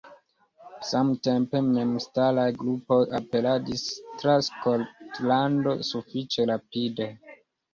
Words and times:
Samtempe 0.91 1.59
memstaraj 1.67 2.47
grupoj 2.63 2.99
aperadis 3.19 3.85
tra 4.23 4.39
Skotlando 4.49 5.77
sufiĉe 5.91 6.49
rapide. 6.53 7.13